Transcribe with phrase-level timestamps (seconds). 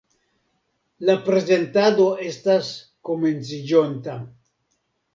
[1.09, 2.75] La prezentado estas
[3.11, 4.21] komenciĝonta.